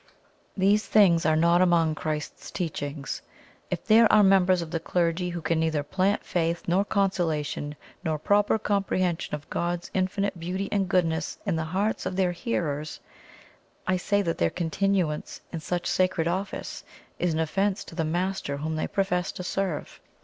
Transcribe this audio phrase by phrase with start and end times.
[0.57, 3.21] These things are not among Christ's teachings.
[3.69, 8.17] If there are members of the clergy who can neither plant faith, nor consolation, nor
[8.17, 12.99] proper comprehension of God's infinite Beauty and Goodness in the hearts of their hearers,
[13.85, 16.83] I say that their continuance in such sacred office
[17.19, 19.99] is an offence to the Master whom they profess to serve.